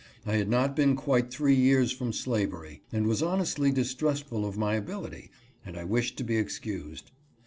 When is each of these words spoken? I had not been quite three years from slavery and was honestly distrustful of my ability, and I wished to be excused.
I 0.25 0.33
had 0.37 0.49
not 0.49 0.75
been 0.75 0.95
quite 0.95 1.29
three 1.29 1.53
years 1.53 1.91
from 1.91 2.11
slavery 2.11 2.81
and 2.91 3.05
was 3.05 3.21
honestly 3.21 3.71
distrustful 3.71 4.47
of 4.47 4.57
my 4.57 4.73
ability, 4.73 5.29
and 5.63 5.77
I 5.77 5.83
wished 5.83 6.17
to 6.17 6.23
be 6.23 6.37
excused. 6.37 7.11